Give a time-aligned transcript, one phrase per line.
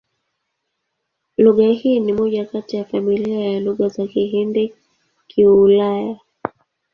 [1.37, 6.19] Lugha hii ni moja kati ya familia ya Lugha za Kihindi-Kiulaya.